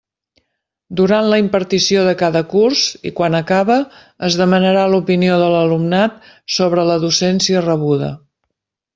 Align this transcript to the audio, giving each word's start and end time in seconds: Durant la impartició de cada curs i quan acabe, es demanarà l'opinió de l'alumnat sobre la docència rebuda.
Durant 0.99 1.27
la 1.31 1.37
impartició 1.41 2.05
de 2.07 2.13
cada 2.21 2.39
curs 2.53 2.85
i 3.09 3.11
quan 3.19 3.37
acabe, 3.39 3.75
es 4.27 4.37
demanarà 4.39 4.85
l'opinió 4.93 5.35
de 5.43 5.49
l'alumnat 5.57 6.17
sobre 6.57 6.87
la 6.91 6.97
docència 7.05 7.61
rebuda. 7.67 8.09